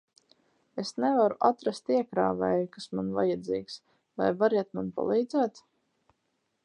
Es 0.83 0.91
nevaru 1.03 1.35
atrast 1.49 1.91
iekrāvēju, 1.97 2.65
kas 2.77 2.89
man 3.01 3.11
vajadzīgs. 3.19 3.77
vai 4.23 4.31
variet 4.41 4.73
man 4.79 4.93
palīdzēt? 4.99 5.63